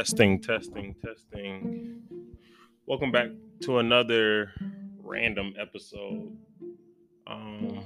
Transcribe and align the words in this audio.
Testing, 0.00 0.40
testing, 0.40 0.94
testing. 1.04 2.00
Welcome 2.86 3.12
back 3.12 3.28
to 3.64 3.80
another 3.80 4.50
random 5.02 5.52
episode. 5.60 6.34
Um 7.26 7.80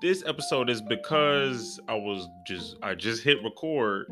this 0.00 0.24
episode 0.24 0.70
is 0.70 0.80
because 0.80 1.78
I 1.86 1.96
was 1.96 2.26
just 2.46 2.78
I 2.82 2.94
just 2.94 3.22
hit 3.22 3.44
record 3.44 4.10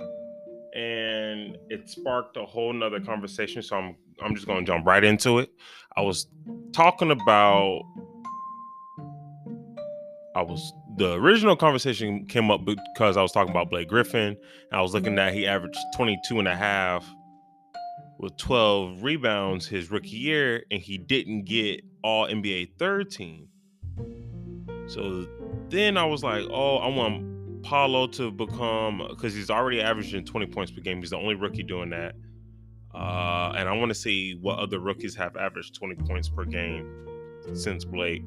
and 0.74 1.56
it 1.70 1.88
sparked 1.88 2.36
a 2.36 2.44
whole 2.44 2.74
nother 2.74 3.00
conversation. 3.00 3.62
So 3.62 3.78
I'm 3.78 3.96
I'm 4.20 4.34
just 4.34 4.46
gonna 4.46 4.62
jump 4.62 4.84
right 4.84 5.04
into 5.04 5.38
it. 5.38 5.50
I 5.96 6.02
was 6.02 6.26
talking 6.74 7.12
about 7.12 7.80
I 10.34 10.42
was 10.42 10.70
the 10.96 11.14
original 11.14 11.56
conversation 11.56 12.26
came 12.26 12.50
up 12.50 12.64
because 12.64 13.16
I 13.16 13.22
was 13.22 13.32
talking 13.32 13.50
about 13.50 13.70
Blake 13.70 13.88
Griffin. 13.88 14.36
I 14.72 14.80
was 14.80 14.94
looking 14.94 15.18
at 15.18 15.34
he 15.34 15.46
averaged 15.46 15.78
22 15.94 16.38
and 16.38 16.48
a 16.48 16.56
half 16.56 17.06
with 18.18 18.36
12 18.38 19.02
rebounds 19.02 19.66
his 19.66 19.90
rookie 19.90 20.16
year, 20.16 20.64
and 20.70 20.80
he 20.80 20.96
didn't 20.96 21.44
get 21.44 21.82
all 22.02 22.26
NBA 22.26 22.78
third 22.78 23.10
team. 23.10 23.48
So 24.86 25.26
then 25.68 25.96
I 25.96 26.04
was 26.04 26.22
like, 26.22 26.44
oh, 26.50 26.76
I 26.78 26.88
want 26.88 27.62
Paolo 27.62 28.06
to 28.08 28.30
become 28.30 29.04
because 29.10 29.34
he's 29.34 29.50
already 29.50 29.82
averaging 29.82 30.24
20 30.24 30.46
points 30.46 30.72
per 30.72 30.80
game. 30.80 31.00
He's 31.00 31.10
the 31.10 31.18
only 31.18 31.34
rookie 31.34 31.64
doing 31.64 31.90
that. 31.90 32.14
Uh, 32.94 33.52
and 33.56 33.68
I 33.68 33.72
want 33.76 33.90
to 33.90 33.94
see 33.94 34.38
what 34.40 34.58
other 34.58 34.78
rookies 34.78 35.14
have 35.16 35.36
averaged 35.36 35.74
20 35.74 35.96
points 36.06 36.30
per 36.30 36.44
game 36.44 37.06
since 37.52 37.84
Blake. 37.84 38.26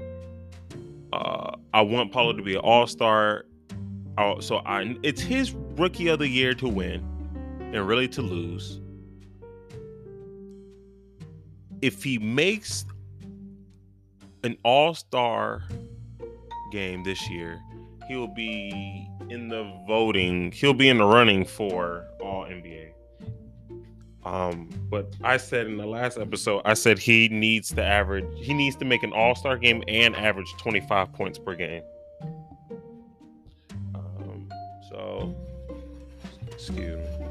Uh, 1.11 1.55
I 1.73 1.81
want 1.81 2.11
Paolo 2.11 2.33
to 2.33 2.43
be 2.43 2.55
an 2.55 2.61
all 2.61 2.87
star. 2.87 3.45
So 4.41 4.57
I, 4.65 4.97
it's 5.01 5.21
his 5.21 5.53
rookie 5.53 6.09
of 6.09 6.19
the 6.19 6.27
year 6.27 6.53
to 6.55 6.67
win 6.67 6.99
and 7.73 7.87
really 7.87 8.07
to 8.09 8.21
lose. 8.21 8.81
If 11.81 12.03
he 12.03 12.17
makes 12.17 12.85
an 14.43 14.57
all 14.63 14.93
star 14.93 15.63
game 16.73 17.03
this 17.05 17.29
year, 17.29 17.61
he'll 18.09 18.27
be 18.27 19.07
in 19.29 19.47
the 19.47 19.71
voting, 19.87 20.51
he'll 20.51 20.73
be 20.73 20.89
in 20.89 20.97
the 20.97 21.05
running 21.05 21.45
for 21.45 22.05
all 22.21 22.43
NBA. 22.43 22.91
Um, 24.25 24.69
but 24.89 25.15
I 25.23 25.37
said 25.37 25.67
in 25.67 25.77
the 25.77 25.85
last 25.85 26.17
episode, 26.17 26.61
I 26.65 26.73
said 26.73 26.99
he 26.99 27.29
needs 27.29 27.69
to 27.73 27.83
average, 27.83 28.25
he 28.35 28.53
needs 28.53 28.75
to 28.77 28.85
make 28.85 29.03
an 29.03 29.13
all 29.13 29.33
star 29.35 29.57
game 29.57 29.83
and 29.87 30.15
average 30.15 30.51
25 30.57 31.13
points 31.13 31.39
per 31.39 31.55
game. 31.55 31.83
Um, 33.95 34.49
so, 34.89 35.35
excuse 36.47 36.97
me. 37.19 37.25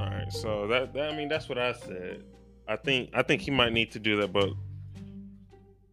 All 0.00 0.08
right, 0.08 0.32
so 0.32 0.66
that, 0.68 0.92
that 0.94 1.12
I 1.12 1.16
mean 1.16 1.28
that's 1.28 1.48
what 1.48 1.58
I 1.58 1.72
said. 1.72 2.24
I 2.68 2.76
think 2.76 3.10
I 3.12 3.22
think 3.22 3.42
he 3.42 3.50
might 3.50 3.72
need 3.72 3.90
to 3.92 3.98
do 3.98 4.20
that, 4.20 4.32
but 4.32 4.50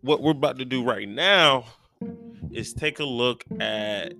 what 0.01 0.21
we're 0.21 0.31
about 0.31 0.59
to 0.59 0.65
do 0.65 0.83
right 0.83 1.09
now 1.09 1.65
is 2.51 2.73
take 2.73 2.99
a 2.99 3.03
look 3.03 3.43
at 3.59 4.13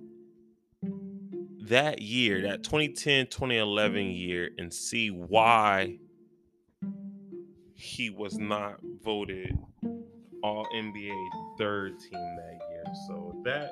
that 1.62 2.00
year, 2.00 2.42
that 2.42 2.62
2010 2.64 3.26
2011 3.26 4.06
year, 4.06 4.50
and 4.58 4.72
see 4.72 5.10
why 5.10 5.98
he 7.74 8.10
was 8.10 8.38
not 8.38 8.78
voted 9.02 9.56
All 10.42 10.66
NBA 10.74 11.28
third 11.58 11.98
team 11.98 12.36
that 12.36 12.58
year. 12.70 12.84
So 13.08 13.40
that 13.44 13.70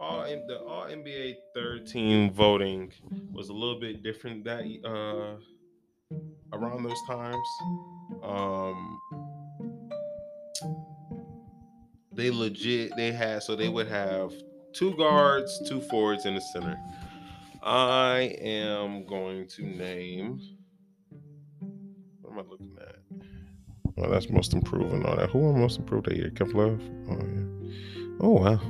all 0.00 0.24
in 0.24 0.46
the 0.46 0.58
All 0.60 0.84
NBA 0.84 1.36
third 1.54 1.86
team 1.86 2.30
voting 2.32 2.92
was 3.32 3.48
a 3.48 3.52
little 3.52 3.80
bit 3.80 4.02
different 4.02 4.44
that 4.44 4.64
uh 4.84 5.36
around 6.52 6.82
those 6.82 7.02
times. 7.06 7.48
Um 8.22 8.98
they 12.12 12.30
legit 12.30 12.96
they 12.96 13.12
had 13.12 13.42
so 13.42 13.54
they 13.54 13.68
would 13.68 13.88
have 13.88 14.32
two 14.72 14.94
guards, 14.96 15.60
two 15.68 15.80
forwards, 15.80 16.26
in 16.26 16.34
the 16.34 16.40
center. 16.40 16.78
I 17.62 18.36
am 18.40 19.04
going 19.06 19.46
to 19.48 19.62
name. 19.62 20.40
What 22.22 22.32
am 22.32 22.38
I 22.38 22.42
looking 22.42 22.76
at? 22.80 22.96
Well, 23.96 24.10
that's 24.10 24.30
most 24.30 24.52
improved 24.52 24.92
and 24.92 25.04
all 25.04 25.16
that. 25.16 25.30
Who 25.30 25.48
am 25.48 25.60
most 25.60 25.78
improved 25.78 26.06
that 26.06 26.16
year? 26.16 26.30
Kev 26.30 26.54
Love. 26.54 26.80
Oh 27.10 27.18
yeah. 27.26 27.44
Oh 28.20 28.30
wow. 28.30 28.60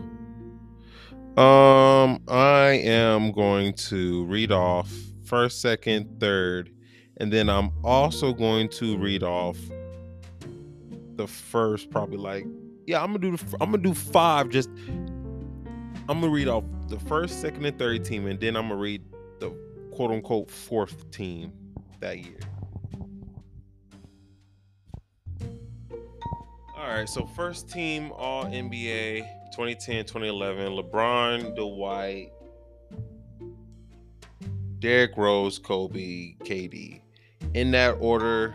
Um, 1.38 2.20
I 2.26 2.80
am 2.82 3.30
going 3.30 3.74
to 3.74 4.24
read 4.24 4.50
off 4.50 4.90
first, 5.24 5.60
second, 5.60 6.18
third, 6.18 6.70
and 7.18 7.32
then 7.32 7.48
I'm 7.48 7.70
also 7.84 8.32
going 8.32 8.70
to 8.70 8.96
read 8.98 9.22
off 9.22 9.56
the 11.16 11.28
first, 11.28 11.90
probably 11.90 12.16
like 12.16 12.46
yeah. 12.86 13.02
I'm 13.02 13.08
gonna 13.08 13.18
do 13.18 13.36
the, 13.36 13.56
I'm 13.60 13.70
gonna 13.70 13.82
do 13.82 13.94
five 13.94 14.48
just 14.48 14.70
I'm 16.08 16.20
gonna 16.20 16.32
read 16.32 16.48
off 16.48 16.64
the 16.88 16.98
first, 16.98 17.42
second, 17.42 17.66
and 17.66 17.78
third 17.78 18.02
team, 18.02 18.26
and 18.26 18.40
then 18.40 18.56
I'm 18.56 18.68
gonna 18.68 18.80
read 18.80 19.02
the 19.40 19.50
quote 19.92 20.10
unquote 20.10 20.50
fourth 20.50 21.10
team 21.10 21.52
that 22.00 22.18
year. 22.18 22.40
All 26.74 26.88
right, 26.88 27.06
so 27.06 27.26
first 27.26 27.68
team 27.68 28.10
All 28.12 28.46
NBA 28.46 29.20
2010 29.52 30.06
2011 30.06 30.72
LeBron, 30.72 31.54
Dwight, 31.54 32.32
Derrick 34.78 35.14
Rose, 35.18 35.58
Kobe, 35.58 36.36
KD. 36.38 37.02
In 37.52 37.70
that 37.72 37.98
order, 38.00 38.54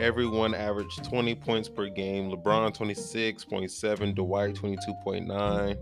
everyone 0.00 0.54
averaged 0.54 1.04
20 1.04 1.34
points 1.34 1.68
per 1.68 1.90
game. 1.90 2.30
LeBron 2.30 2.74
26.7, 2.74 4.14
Dwight 4.14 4.54
22.9. 4.54 5.76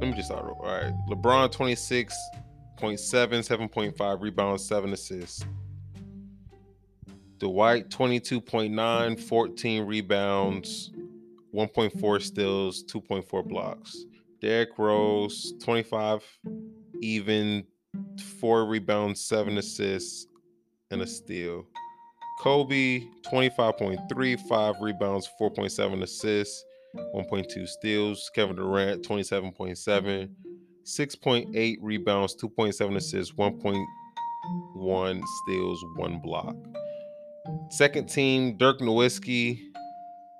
Let 0.00 0.08
me 0.08 0.12
just 0.14 0.28
start. 0.28 0.44
All 0.44 0.64
right. 0.64 0.92
LeBron 1.10 1.52
26.7, 1.52 2.10
7.5 2.80 4.20
rebounds, 4.22 4.64
7 4.64 4.92
assists. 4.92 5.44
Dwight 7.38 7.88
22.9, 7.88 9.20
14 9.20 9.86
rebounds, 9.86 10.90
1.4 11.54 12.22
steals, 12.22 12.84
2.4 12.84 13.48
blocks. 13.48 14.04
Derrick 14.40 14.78
Rose 14.78 15.54
25 15.62 16.22
even, 17.02 17.64
4 18.40 18.66
rebounds, 18.66 19.22
7 19.22 19.56
assists, 19.58 20.26
and 20.90 21.02
a 21.02 21.06
steal. 21.06 21.66
Kobe 22.40 23.04
25.3, 23.30 24.40
5 24.48 24.74
rebounds, 24.80 25.28
4.7 25.40 26.02
assists. 26.02 26.64
1.2 26.96 27.66
steals. 27.68 28.30
Kevin 28.34 28.56
Durant, 28.56 29.06
27.7, 29.06 30.30
6.8 30.84 31.76
rebounds, 31.80 32.36
2.7 32.36 32.96
assists, 32.96 33.34
1.1 33.34 35.22
steals, 35.42 35.84
one 35.96 36.20
block. 36.20 36.56
Second 37.70 38.08
team, 38.08 38.56
Dirk 38.56 38.80
Nowitzki. 38.80 39.60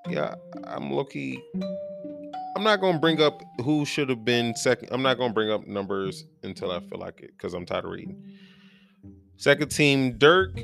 Yeah, 0.08 0.34
I'm 0.64 0.90
lucky. 0.90 1.42
I'm 2.56 2.64
not 2.64 2.80
gonna 2.80 2.98
bring 2.98 3.22
up 3.22 3.42
who 3.62 3.84
should 3.84 4.08
have 4.08 4.24
been 4.24 4.54
second. 4.56 4.88
I'm 4.90 5.02
not 5.02 5.18
gonna 5.18 5.32
bring 5.32 5.50
up 5.50 5.66
numbers 5.66 6.24
until 6.42 6.72
I 6.72 6.80
feel 6.80 6.98
like 6.98 7.20
it 7.20 7.30
because 7.36 7.54
I'm 7.54 7.64
tired 7.64 7.84
of 7.84 7.90
reading. 7.92 8.22
Second 9.36 9.70
team, 9.70 10.18
Dirk, 10.18 10.60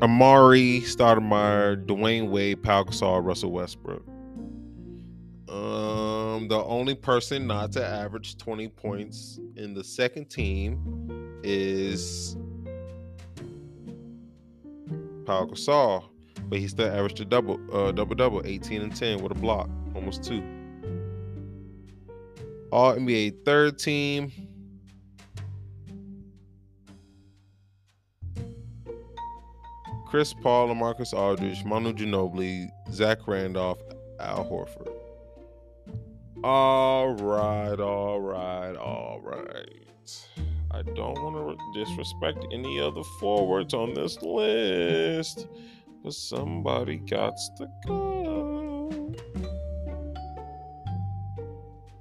Amar'e, 0.00 0.82
Stoudemire, 0.82 1.84
Dwyane 1.86 2.30
Wade, 2.30 2.62
Pau 2.62 2.82
Gasol, 2.82 3.24
Russell 3.24 3.52
Westbrook. 3.52 4.04
Um, 5.52 6.48
the 6.48 6.64
only 6.64 6.94
person 6.94 7.46
not 7.46 7.72
to 7.72 7.84
average 7.84 8.38
20 8.38 8.68
points 8.68 9.38
in 9.56 9.74
the 9.74 9.84
second 9.84 10.30
team 10.30 11.40
is 11.42 12.38
Paul 15.26 15.48
Gasol, 15.48 16.04
but 16.44 16.58
he 16.58 16.68
still 16.68 16.90
averaged 16.90 17.20
a 17.20 17.26
double, 17.26 17.60
uh, 17.70 17.92
double 17.92 18.14
double, 18.14 18.40
18 18.46 18.80
and 18.80 18.96
10 18.96 19.22
with 19.22 19.32
a 19.32 19.34
block, 19.34 19.68
almost 19.94 20.24
two. 20.24 20.42
All 22.70 22.94
NBA 22.94 23.44
third 23.44 23.78
team. 23.78 24.32
Chris 30.06 30.32
Paul, 30.32 30.74
Marcus 30.74 31.12
Aldridge, 31.12 31.62
Manu 31.64 31.92
Ginobili, 31.92 32.70
Zach 32.90 33.26
Randolph, 33.28 33.80
Al 34.18 34.44
Horford. 34.44 34.91
All 36.44 37.14
right, 37.14 37.78
all 37.78 38.20
right, 38.20 38.74
all 38.74 39.20
right. 39.22 40.26
I 40.72 40.82
don't 40.82 41.22
want 41.22 41.56
to 41.56 41.84
disrespect 41.84 42.44
any 42.52 42.80
other 42.80 43.04
forwards 43.20 43.74
on 43.74 43.94
this 43.94 44.20
list, 44.22 45.46
but 46.02 46.12
somebody 46.14 46.96
got 46.96 47.34
to 47.58 47.68
go. 47.86 49.14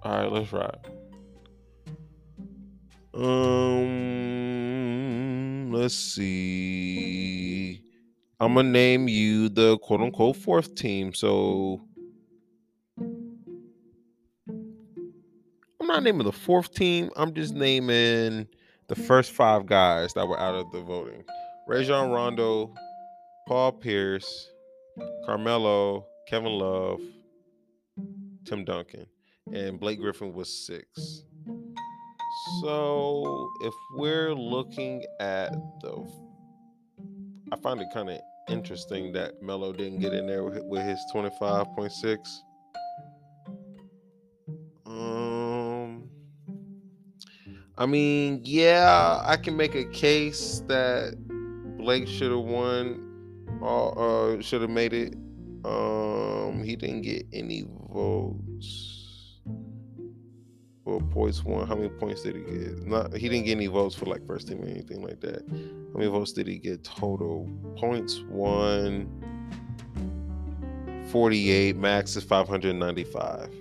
All 0.02 0.12
right, 0.12 0.32
let's 0.32 0.52
ride. 0.52 0.88
Um, 3.14 3.92
let's 5.72 5.94
see. 5.94 7.84
I'm 8.40 8.56
gonna 8.56 8.70
name 8.70 9.08
you 9.08 9.50
the 9.50 9.78
quote 9.78 10.02
unquote 10.02 10.38
fourth 10.38 10.74
team. 10.74 11.14
So 11.14 11.82
not 15.92 16.04
naming 16.04 16.26
the 16.26 16.32
fourth 16.32 16.74
team. 16.74 17.10
I'm 17.18 17.34
just 17.34 17.54
naming 17.54 18.48
the 18.88 18.96
first 18.96 19.34
five 19.34 19.66
guys 19.66 20.14
that 20.14 20.26
were 20.26 20.40
out 20.40 20.56
of 20.56 20.72
the 20.72 20.80
voting. 20.80 21.26
Rajon 21.68 22.12
Rondo, 22.12 22.74
Paul 23.46 23.74
Pierce, 23.74 24.52
Carmelo, 25.26 26.06
Kevin 26.30 26.54
Love, 26.54 27.02
Tim 28.46 28.64
Duncan, 28.64 29.06
and 29.52 29.82
Blake 29.82 30.00
Griffin 30.00 30.34
was 30.34 30.66
six. 30.66 31.24
So 32.62 33.50
if 33.62 33.74
we're 33.96 34.34
looking 34.34 35.04
at 35.20 35.52
the, 35.82 36.10
I 37.52 37.58
find 37.58 37.82
it 37.82 37.88
kind 37.94 38.10
of 38.10 38.20
interesting 38.48 39.12
that 39.12 39.42
Melo 39.42 39.74
didn't 39.74 40.00
get 40.00 40.14
in 40.14 40.26
there 40.26 40.46
with, 40.46 40.64
with 40.64 40.84
his 40.84 41.00
25.6. 41.14 42.18
I 47.82 47.88
mean, 47.88 48.42
yeah, 48.44 49.24
I 49.26 49.38
can 49.38 49.58
make 49.58 49.74
a 49.74 49.86
case 49.86 50.62
that 50.68 51.16
Blake 51.80 52.08
should 52.08 52.30
have 52.30 52.42
won, 52.42 53.58
or 53.60 54.36
uh, 54.38 54.42
should 54.44 54.62
have 54.62 54.70
made 54.70 54.94
it. 54.94 55.16
Um, 55.66 56.62
he 56.64 56.76
didn't 56.76 57.02
get 57.02 57.26
any 57.34 57.66
votes 57.90 59.40
for 60.84 61.02
points 61.10 61.44
won. 61.44 61.68
How 61.68 61.74
many 61.74 61.90
points 61.90 62.22
did 62.22 62.36
he 62.36 62.42
get? 62.44 62.86
Not 62.86 63.18
he 63.18 63.28
didn't 63.28 63.46
get 63.46 63.54
any 63.54 63.66
votes 63.66 63.96
for 63.96 64.06
like 64.06 64.28
first 64.28 64.48
team 64.48 64.62
or 64.62 64.68
anything 64.68 65.02
like 65.02 65.20
that. 65.22 65.44
How 65.50 65.98
many 65.98 66.12
votes 66.12 66.34
did 66.34 66.46
he 66.46 66.60
get 66.60 66.84
total? 66.84 67.50
Points 67.78 68.22
won 68.30 69.10
48, 71.10 71.78
max 71.78 72.16
is 72.16 72.24
595. 72.24 73.52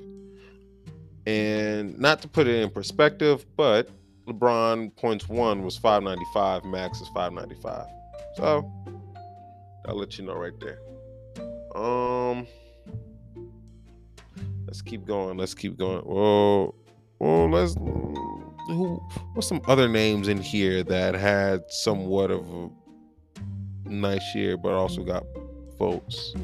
And 1.25 1.99
not 1.99 2.21
to 2.21 2.29
put 2.29 2.47
it 2.47 2.57
in 2.63 2.69
perspective, 2.69 3.47
but 3.57 3.89
LeBron 4.31 4.95
points 4.97 5.29
one 5.29 5.63
was 5.63 5.77
595, 5.77 6.65
max 6.65 7.01
is 7.01 7.09
595. 7.09 7.87
So 8.37 8.73
I'll 9.87 9.97
let 9.97 10.19
you 10.19 10.25
know 10.25 10.35
right 10.35 10.53
there. 10.61 10.79
Um 11.75 12.47
let's 14.67 14.83
keep 14.83 15.05
going. 15.05 15.37
Let's 15.37 15.55
keep 15.55 15.77
going. 15.77 16.03
Whoa. 16.03 16.75
Well, 17.19 17.51
let's 17.51 17.75
who 17.75 18.97
what's 19.35 19.49
some 19.49 19.61
other 19.67 19.89
names 19.89 20.29
in 20.29 20.39
here 20.39 20.83
that 20.85 21.15
had 21.15 21.63
somewhat 21.69 22.31
of 22.31 22.47
a 22.49 22.71
nice 23.85 24.35
year 24.35 24.57
but 24.57 24.73
also 24.73 25.03
got 25.03 25.25
votes. 25.79 26.35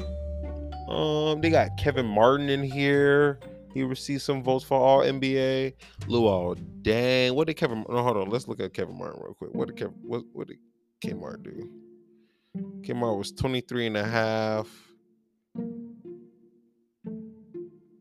Um, 0.89 1.41
they 1.41 1.49
got 1.49 1.77
Kevin 1.77 2.05
Martin 2.05 2.49
in 2.49 2.63
here. 2.63 3.39
He 3.77 3.83
received 3.83 4.23
some 4.23 4.41
votes 4.41 4.65
for 4.65 4.75
all 4.75 5.01
NBA. 5.01 5.73
Luol 6.07 6.55
Deng. 6.81 7.35
What 7.35 7.45
did 7.45 7.57
Kevin 7.57 7.85
no 7.87 8.01
hold 8.01 8.17
on, 8.17 8.27
let's 8.27 8.47
look 8.47 8.59
at 8.59 8.73
Kevin 8.73 8.97
Martin 8.97 9.21
real 9.23 9.35
quick. 9.35 9.53
What 9.53 9.67
did 9.67 9.77
Kevin 9.77 9.93
what 10.01 10.23
what 10.33 10.47
did 10.47 10.57
K 10.99 11.13
Martin 11.13 11.43
do? 11.43 12.71
K 12.81 12.93
Martin 12.93 13.19
was 13.19 13.31
23 13.33 13.85
and 13.85 13.97
a 13.97 14.03
half 14.03 14.67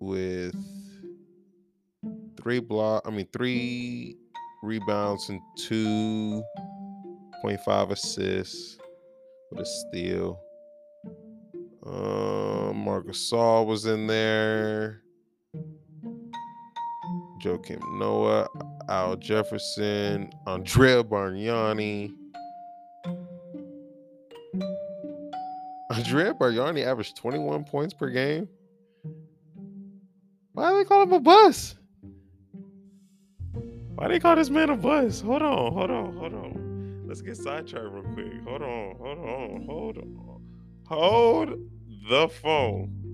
with 0.00 0.56
three 2.40 2.61
block. 2.61 3.02
I 3.05 3.11
mean, 3.11 3.28
three 3.31 4.17
rebounds 4.62 5.28
and 5.28 5.43
two 5.58 6.43
point 7.43 7.61
five 7.67 7.90
assists 7.90 8.78
with 9.50 9.61
a 9.61 9.67
steal. 9.67 10.40
Um, 11.84 12.78
Marc 12.78 13.08
Gasol 13.08 13.67
was 13.67 13.84
in 13.84 14.06
there. 14.06 15.02
Joakim 17.46 17.81
Noah, 17.96 18.48
Al 18.88 19.14
Jefferson, 19.16 20.31
Andrea 20.48 21.04
Bargnani. 21.04 22.12
Andrea 25.93 26.34
Bargnani 26.34 26.84
averaged 26.84 27.16
21 27.16 27.62
points 27.62 27.94
per 27.94 28.10
game. 28.10 28.48
Why 30.54 30.70
do 30.70 30.78
they 30.78 30.84
call 30.84 31.02
him 31.02 31.12
a 31.12 31.20
bus? 31.20 31.76
Why 33.94 34.08
do 34.08 34.14
they 34.14 34.20
call 34.20 34.34
this 34.34 34.50
man 34.50 34.70
a 34.70 34.76
bus? 34.76 35.20
Hold 35.20 35.42
on, 35.42 35.72
hold 35.72 35.90
on, 35.90 36.16
hold 36.16 36.34
on. 36.34 37.04
Let's 37.06 37.22
get 37.22 37.37
sidetracked 37.37 37.87
real 37.92 38.02
quick. 38.12 38.42
Hold 38.44 38.62
on, 38.62 38.96
hold 38.96 39.19
on, 39.19 39.66
hold 39.69 39.99
on. 39.99 40.42
Hold 40.88 41.50
the 42.10 42.28
phone. 42.28 43.06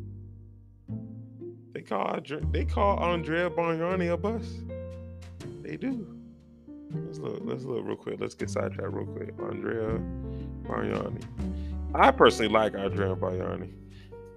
They 1.83 1.89
call 1.89 2.21
they 2.53 2.65
call 2.65 3.01
Andrea 3.01 3.51
Bargnani 3.51 4.13
a 4.13 4.17
bus. 4.17 4.45
They 5.63 5.77
do. 5.77 6.07
Let's 6.93 7.19
look. 7.19 7.41
Let's 7.43 7.65
look 7.65 7.85
real 7.85 7.97
quick. 7.97 8.21
Let's 8.21 8.37
get 8.37 8.51
sidetracked 8.51 8.93
real 8.93 9.05
quick. 9.05 9.35
Andrea 9.43 10.01
Bargnani. 10.63 11.25
I 11.93 12.13
personally 12.13 12.53
like 12.53 12.77
Andrea 12.77 13.17
Bargnani. 13.17 13.73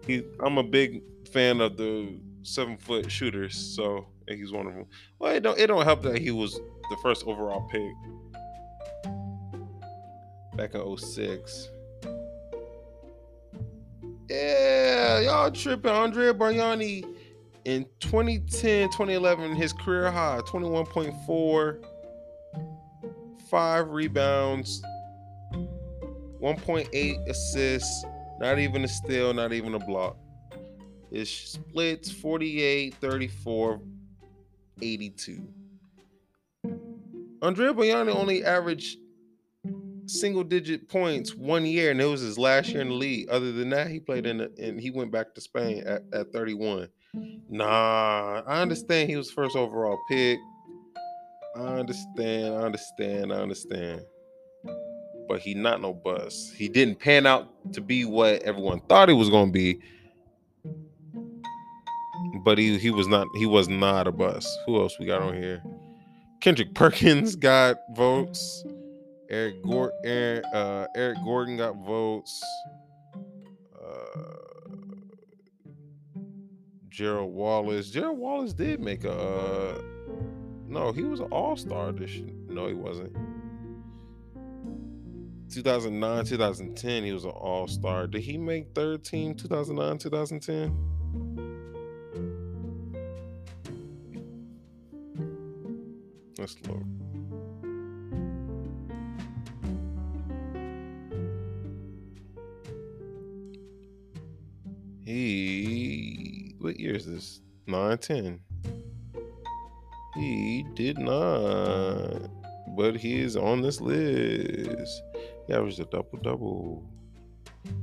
He, 0.07 0.24
I'm 0.39 0.57
a 0.57 0.63
big 0.63 1.03
fan 1.31 1.62
of 1.62 1.77
the 1.77 2.19
seven 2.42 2.77
foot 2.77 3.12
shooters, 3.12 3.56
so 3.56 4.07
he's 4.27 4.51
one 4.51 4.65
of 4.65 4.74
them. 4.74 4.88
Well, 5.19 5.36
it 5.36 5.44
don't 5.44 5.59
it 5.59 5.68
don't 5.68 5.83
help 5.83 6.01
that 6.01 6.18
he 6.18 6.31
was 6.31 6.56
the 6.56 6.98
first 7.03 7.27
overall 7.27 7.69
pick 7.69 7.94
back 10.57 10.74
in 10.74 10.98
06. 10.98 11.69
Yeah, 14.31 15.19
y'all 15.19 15.51
tripping. 15.51 15.91
Andrea 15.91 16.33
Bargnani 16.33 17.14
in 17.65 17.85
2010, 18.00 18.89
2011, 18.89 19.56
his 19.56 19.73
career 19.73 20.12
high 20.12 20.39
21.4, 20.45 21.83
five 23.50 23.89
rebounds, 23.89 24.81
1.8 25.51 27.27
assists, 27.27 28.05
not 28.39 28.60
even 28.60 28.84
a 28.84 28.88
steal, 28.88 29.34
not 29.34 29.51
even 29.51 29.74
a 29.74 29.79
block. 29.79 30.17
His 31.12 31.29
splits 31.29 32.12
48, 32.12 32.93
34, 32.95 33.81
82. 34.81 35.48
Andrea 37.41 37.74
Bargnani 37.74 38.15
only 38.15 38.43
averaged 38.43 38.98
single 40.07 40.43
digit 40.43 40.88
points 40.88 41.34
one 41.34 41.65
year, 41.65 41.91
and 41.91 42.00
it 42.01 42.05
was 42.05 42.22
his 42.22 42.38
last 42.38 42.69
year 42.69 42.81
in 42.81 42.89
the 42.89 42.95
league. 42.95 43.29
Other 43.29 43.51
than 43.51 43.69
that, 43.69 43.89
he 43.89 44.00
played 44.00 44.27
in 44.27 44.38
the, 44.38 44.51
and 44.60 44.79
he 44.79 44.91
went 44.91 45.12
back 45.12 45.34
to 45.34 45.41
Spain 45.41 45.84
at, 45.86 46.03
at 46.13 46.31
31. 46.31 46.89
Nah, 47.50 48.41
I 48.45 48.62
understand 48.62 49.10
he 49.10 49.15
was 49.15 49.31
first 49.31 49.55
overall 49.55 49.98
pick. 50.10 50.39
I 51.55 51.79
understand, 51.79 52.55
I 52.55 52.60
understand, 52.60 53.31
I 53.31 53.38
understand. 53.38 54.01
But 55.27 55.39
he 55.39 55.53
not 55.53 55.81
no 55.81 55.93
bust. 55.93 56.53
He 56.55 56.67
didn't 56.67 57.00
pan 57.00 57.25
out 57.25 57.50
to 57.74 57.81
be 57.81 58.05
what 58.05 58.43
everyone 58.43 58.81
thought 58.81 59.10
he 59.10 59.15
was 59.15 59.29
gonna 59.29 59.51
be 59.51 59.79
but 62.43 62.57
he 62.57 62.77
he 62.77 62.91
was 62.91 63.07
not 63.07 63.27
he 63.36 63.45
was 63.45 63.67
not 63.67 64.07
a 64.07 64.12
bust. 64.12 64.48
Who 64.65 64.79
else 64.79 64.98
we 65.00 65.05
got 65.05 65.22
on 65.22 65.34
here? 65.36 65.63
Kendrick 66.41 66.74
Perkins 66.74 67.36
got 67.38 67.77
votes. 67.95 68.63
Eric 69.29 69.63
Gordon, 69.63 69.98
Eric, 70.03 70.43
uh, 70.53 70.86
Eric 70.95 71.17
Gordon 71.24 71.57
got 71.57 71.75
votes. 71.77 72.39
Uh, 73.75 74.36
Gerald 76.96 77.34
Wallace. 77.34 77.90
Gerald 77.90 78.18
Wallace 78.18 78.54
did 78.54 78.80
make 78.80 79.04
a. 79.04 79.12
Uh, 79.12 79.82
no, 80.66 80.94
he 80.94 81.04
was 81.04 81.20
an 81.20 81.25
All 81.25 81.58
Star 81.58 81.92
this. 81.92 82.22
No, 82.48 82.68
he 82.68 82.74
wasn't. 82.74 83.14
2009, 85.50 86.25
2010, 86.25 87.04
he 87.04 87.12
was 87.12 87.25
an 87.25 87.32
All 87.32 87.68
Star. 87.68 88.08
Did 88.08 88.22
he 88.22 88.38
make 88.38 88.74
third 88.74 89.04
team 89.04 89.36
2009, 89.36 89.98
2010? 89.98 90.74
Let's 96.38 96.56
look. 96.66 96.82
He 106.96 107.00
is 107.00 107.06
this? 107.06 107.42
9 107.68 107.98
10. 107.98 108.40
He 110.14 110.66
did 110.75 110.98
not. 110.98 112.30
But 112.70 112.96
he 112.96 113.20
is 113.20 113.36
on 113.36 113.62
this 113.62 113.82
list. 113.82 115.04
He 115.46 115.54
averaged 115.54 115.82
a 115.82 115.86
double 115.86 116.20
double. 116.24 116.90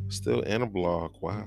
Still 0.08 0.40
in 0.40 0.62
a 0.62 0.66
block. 0.66 1.20
Wow. 1.20 1.46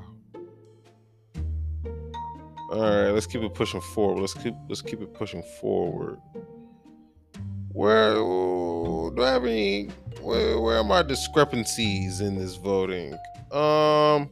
All 2.71 2.81
right, 2.81 3.09
let's 3.09 3.25
keep 3.25 3.41
it 3.41 3.55
pushing 3.55 3.81
forward. 3.81 4.21
Let's 4.21 4.35
keep 4.35 4.53
let's 4.69 4.83
keep 4.83 5.01
it 5.01 5.15
pushing 5.15 5.41
forward. 5.59 6.19
where 7.69 8.13
do 8.13 9.23
I 9.23 9.31
have 9.31 9.45
any? 9.45 9.89
Where, 10.21 10.59
where 10.59 10.77
are 10.77 10.83
my 10.83 11.01
discrepancies 11.01 12.21
in 12.21 12.35
this 12.37 12.57
voting? 12.57 13.13
Um, 13.51 14.29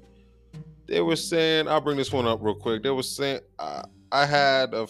they 0.93 1.01
were 1.01 1.15
saying 1.15 1.67
I'll 1.67 1.81
bring 1.81 1.97
this 1.97 2.11
one 2.11 2.27
up 2.27 2.39
real 2.41 2.53
quick. 2.55 2.83
They 2.83 2.91
were 2.91 3.01
saying 3.01 3.39
I, 3.57 3.83
I 4.11 4.25
had 4.25 4.73
a 4.73 4.87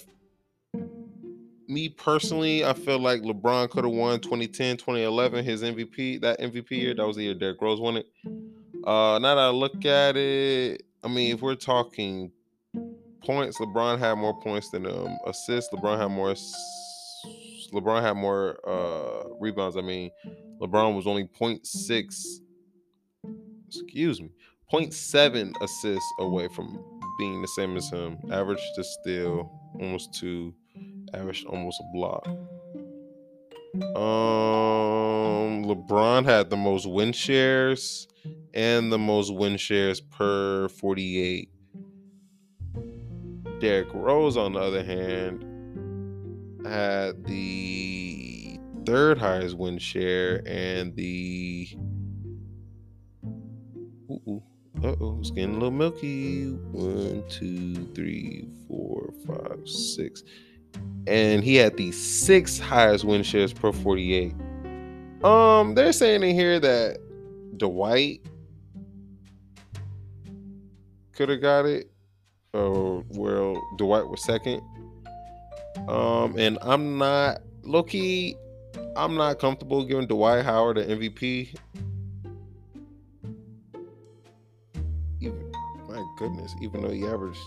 me 1.69 1.87
personally, 1.87 2.65
I 2.65 2.73
feel 2.73 2.99
like 2.99 3.21
LeBron 3.21 3.69
could 3.69 3.85
have 3.85 3.93
won 3.93 4.19
2010, 4.19 4.77
2011, 4.77 5.45
his 5.45 5.63
MVP, 5.63 6.19
that 6.21 6.39
MVP 6.39 6.71
year. 6.71 6.93
That 6.93 7.07
was 7.07 7.15
the 7.15 7.23
year 7.23 7.33
Derrick 7.33 7.61
Rose 7.61 7.79
won 7.79 7.97
it. 7.97 8.07
Uh, 8.85 9.17
now 9.19 9.35
that 9.35 9.37
I 9.39 9.49
look 9.49 9.85
at 9.85 10.17
it, 10.17 10.83
I 11.03 11.07
mean, 11.07 11.33
if 11.33 11.41
we're 11.41 11.55
talking 11.55 12.31
points, 13.23 13.57
LeBron 13.59 13.97
had 13.97 14.15
more 14.15 14.37
points 14.41 14.69
than 14.71 14.85
um 14.85 15.17
assists. 15.25 15.73
LeBron 15.73 15.97
had 15.97 16.11
more. 16.11 16.35
LeBron 17.73 18.01
had 18.01 18.17
more 18.17 18.59
uh 18.67 19.29
rebounds. 19.39 19.77
I 19.77 19.81
mean, 19.81 20.11
LeBron 20.61 20.95
was 20.95 21.07
only 21.07 21.23
0.6. 21.23 22.41
Excuse 23.67 24.21
me, 24.21 24.29
0.7 24.73 25.53
assists 25.61 26.13
away 26.17 26.47
from 26.47 26.83
being 27.19 27.41
the 27.43 27.47
same 27.47 27.77
as 27.77 27.89
him. 27.91 28.17
Average 28.31 28.59
to 28.75 28.83
steal, 28.83 29.51
almost 29.79 30.13
two. 30.15 30.51
Average 31.13 31.45
almost 31.45 31.79
a 31.79 31.83
block. 31.93 32.27
Um, 33.95 35.63
LeBron 35.65 36.25
had 36.25 36.49
the 36.49 36.57
most 36.57 36.89
win 36.89 37.11
shares 37.11 38.07
and 38.55 38.91
the 38.91 38.97
most 38.97 39.31
win 39.31 39.57
shares 39.57 40.01
per 40.01 40.69
48. 40.69 41.49
Derrick 43.59 43.93
Rose, 43.93 44.37
on 44.37 44.53
the 44.53 44.59
other 44.59 44.83
hand, 44.83 45.45
had 46.65 47.23
the 47.25 48.59
third 48.87 49.19
highest 49.19 49.55
win 49.55 49.77
share 49.77 50.41
and 50.47 50.95
the. 50.95 51.67
Uh 54.83 54.95
oh, 54.99 55.17
it's 55.21 55.31
getting 55.31 55.51
a 55.51 55.53
little 55.53 55.71
milky. 55.71 56.47
One, 56.71 57.23
two, 57.29 57.85
three, 57.95 58.45
four, 58.67 59.13
five, 59.25 59.65
six. 59.65 60.23
And 61.07 61.41
he 61.41 61.55
had 61.55 61.77
the 61.77 61.93
sixth 61.93 62.61
highest 62.61 63.05
win 63.05 63.23
shares 63.23 63.53
per 63.53 63.71
48. 63.71 64.33
Um, 65.23 65.73
they're 65.73 65.93
saying 65.93 66.23
in 66.23 66.35
here 66.35 66.59
that 66.59 66.97
Dwight 67.55 68.21
could 71.13 71.29
have 71.29 71.41
got 71.41 71.65
it. 71.65 71.89
Oh, 72.53 73.05
well, 73.09 73.55
Dwight 73.77 74.05
was 74.05 74.21
second. 74.25 74.61
Um, 75.87 76.37
and 76.37 76.57
I'm 76.61 76.97
not 76.97 77.39
Loki. 77.63 78.35
I'm 78.97 79.15
not 79.15 79.39
comfortable 79.39 79.85
giving 79.85 80.07
Dwight 80.07 80.43
Howard 80.43 80.77
an 80.77 80.99
MVP. 80.99 81.55
Goodness, 86.23 86.55
even 86.61 86.81
though 86.81 86.89
he 86.89 87.05
averaged 87.05 87.41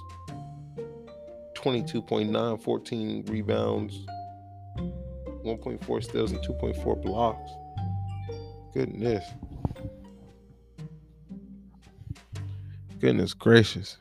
22.9, 1.54 2.62
14 2.62 3.24
rebounds, 3.26 4.04
1.4 4.76 6.04
steals, 6.04 6.32
and 6.32 6.40
2.4 6.44 7.00
blocks. 7.00 7.50
Goodness. 8.74 9.24
Goodness 13.00 13.32
gracious. 13.32 13.96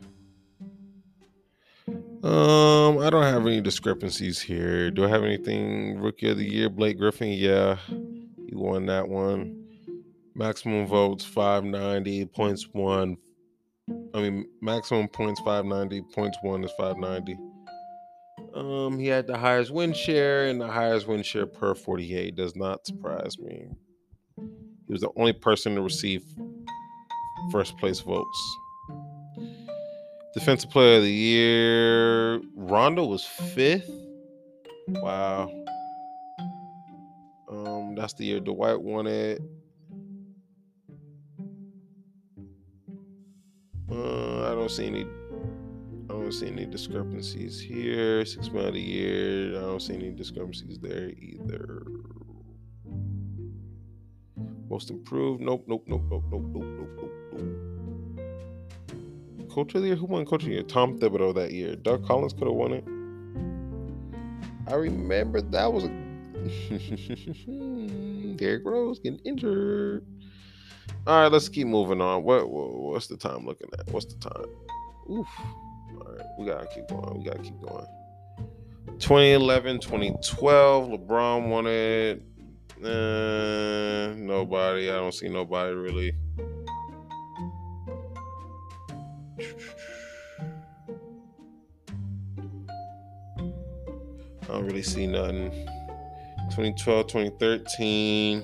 Um, 1.88 2.98
I 2.98 3.10
don't 3.10 3.24
have 3.24 3.48
any 3.48 3.62
discrepancies 3.62 4.42
here. 4.42 4.92
Do 4.92 5.06
I 5.06 5.08
have 5.08 5.24
anything 5.24 6.00
rookie 6.00 6.30
of 6.30 6.38
the 6.38 6.46
year? 6.46 6.70
Blake 6.70 6.98
Griffin, 6.98 7.30
yeah, 7.30 7.78
he 7.88 8.56
won 8.56 8.88
that 8.88 9.08
one. 9.08 9.64
Maximum 10.34 10.86
votes 10.86 11.24
590, 11.24 12.26
points 12.26 12.68
one. 12.74 13.16
I 14.16 14.22
mean, 14.22 14.48
maximum 14.62 15.10
points 15.10 15.42
590, 15.42 16.02
points 16.14 16.38
one 16.42 16.64
is 16.64 16.72
590. 16.78 17.38
Um, 18.54 18.98
he 18.98 19.08
had 19.08 19.28
the 19.28 19.38
highest 19.38 19.72
win 19.72 19.92
share 19.92 20.48
and 20.48 20.62
the 20.62 20.70
highest 20.70 21.06
win 21.06 21.22
share 21.22 21.46
per 21.46 21.76
48. 21.76 22.34
Does 22.34 22.56
not 22.56 22.88
surprise 22.88 23.38
me. 23.38 23.68
He 24.38 24.94
was 24.94 25.02
the 25.02 25.10
only 25.18 25.34
person 25.34 25.76
to 25.76 25.82
receive 25.82 26.24
first 27.52 27.78
place 27.78 28.00
votes. 28.00 28.58
Defensive 30.34 30.70
player 30.70 30.98
of 30.98 31.04
the 31.04 31.12
year, 31.12 32.42
Rondo 32.56 33.06
was 33.06 33.26
fifth. 33.26 33.90
Wow. 34.88 35.52
Um, 37.52 37.96
that's 37.96 38.14
the 38.14 38.24
year 38.24 38.40
Dwight 38.40 38.82
won 38.82 39.08
it. 39.08 39.42
Uh, 43.92 44.52
I 44.52 44.56
don't 44.56 44.72
see 44.72 44.88
any. 44.88 45.06
I 46.10 46.14
don't 46.14 46.32
see 46.32 46.48
any 46.48 46.66
discrepancies 46.66 47.60
here. 47.60 48.26
Six 48.26 48.48
of 48.48 48.54
the 48.54 48.80
year. 48.80 49.58
I 49.58 49.62
don't 49.62 49.82
see 49.82 49.96
any 49.96 50.12
discrepancies 50.12 50.80
there 50.80 51.10
either. 51.10 51.84
Most 54.70 54.90
improved. 54.90 55.42
Nope. 55.42 55.66
Nope. 55.68 55.84
Nope. 55.88 56.04
Nope. 56.10 56.24
Nope. 56.32 56.44
Nope. 56.54 56.66
Nope. 56.66 56.90
Nope. 56.98 57.12
nope. 57.34 57.66
Coach 59.50 59.76
of 59.76 59.82
the 59.82 59.88
year? 59.88 59.96
Who 59.96 60.06
won 60.06 60.26
Coach 60.26 60.44
of 60.44 60.50
the 60.50 60.56
year? 60.56 60.64
Tom 60.64 61.00
Thibodeau 61.00 61.34
that 61.36 61.54
year. 61.54 61.76
Doug 61.76 62.06
Collins 62.06 62.34
could 62.34 62.48
have 62.48 62.56
won 62.56 62.74
it. 62.74 62.84
I 64.68 64.74
remember 64.76 65.42
that 65.42 65.72
was 65.72 65.86
a 65.86 65.88
Derrick 68.36 68.66
Rose 68.66 69.00
getting 69.00 69.20
injured. 69.20 70.06
All 71.08 71.22
right, 71.22 71.32
let's 71.32 71.50
keep 71.50 71.68
moving 71.68 72.02
on. 72.02 72.24
What, 72.24 72.50
what 72.50 72.74
what's 72.74 73.08
the 73.08 73.18
time 73.18 73.46
looking 73.46 73.70
at? 73.78 73.88
What's 73.92 74.06
the 74.06 74.20
time? 74.20 74.46
Oof. 75.12 75.28
All 76.02 76.14
right, 76.14 76.26
we 76.40 76.46
gotta 76.46 76.68
keep 76.68 76.88
going. 76.88 77.20
We 77.20 77.26
gotta 77.26 77.44
keep 77.44 77.60
going. 77.62 77.86
2011, 79.00 79.80
2012, 79.80 80.90
LeBron 80.90 81.50
it. 81.68 82.24
Uh, 82.84 84.14
nobody. 84.16 84.90
I 84.90 84.94
don't 84.94 85.14
see 85.14 85.30
nobody 85.30 85.74
really. 85.74 86.14
I 94.42 94.48
don't 94.48 94.66
really 94.66 94.84
see 94.84 95.08
nothing. 95.08 95.52
2012, 96.52 97.08
2013. 97.08 98.44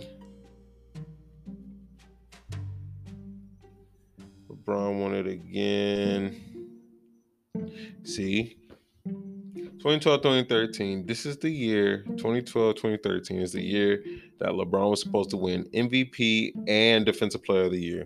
2012, 10.00 10.22
2013. 10.48 11.06
This 11.06 11.26
is 11.26 11.38
the 11.38 11.50
year, 11.50 12.04
2012, 12.16 12.76
2013 12.76 13.40
is 13.40 13.52
the 13.52 13.62
year 13.62 14.02
that 14.40 14.52
LeBron 14.52 14.90
was 14.90 15.02
supposed 15.02 15.30
to 15.32 15.38
win 15.38 15.66
MVP 15.74 16.54
and 16.68 17.06
Defensive 17.06 17.44
Player 17.44 17.66
of 17.66 17.72
the 17.72 17.82
Year. 17.82 18.06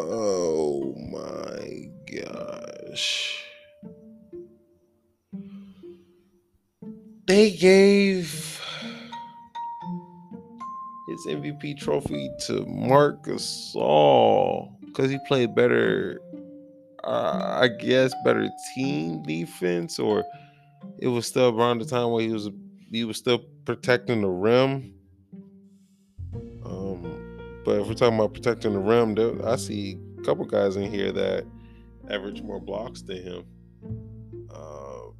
Oh 0.00 0.94
my 1.12 1.90
gosh. 2.22 3.44
They 7.28 7.52
gave 7.52 8.60
his 11.08 11.26
MVP 11.28 11.78
trophy 11.78 12.30
to 12.46 12.66
Marc 12.66 13.26
Gasol 13.26 14.72
because 14.86 15.08
he 15.10 15.18
played 15.28 15.54
better, 15.54 16.20
uh, 17.04 17.58
I 17.60 17.68
guess, 17.68 18.12
better 18.24 18.48
team 18.74 19.22
defense, 19.22 19.98
or 19.98 20.24
it 20.98 21.08
was 21.08 21.26
still 21.26 21.58
around 21.58 21.80
the 21.80 21.84
time 21.84 22.10
where 22.10 22.22
he 22.22 22.32
was 22.32 22.50
he 22.90 23.04
was 23.04 23.16
still 23.16 23.44
protecting 23.64 24.22
the 24.22 24.28
rim. 24.28 24.94
Um, 26.64 27.60
but 27.64 27.80
if 27.80 27.86
we're 27.86 27.94
talking 27.94 28.18
about 28.18 28.34
protecting 28.34 28.72
the 28.72 28.78
rim, 28.78 29.14
there, 29.14 29.46
I 29.46 29.56
see 29.56 29.98
a 30.18 30.22
couple 30.22 30.44
guys 30.44 30.76
in 30.76 30.90
here 30.90 31.12
that 31.12 31.44
average 32.10 32.42
more 32.42 32.60
blocks 32.60 33.02
than 33.02 33.22
him. 33.22 33.44
Uh, 34.50 35.12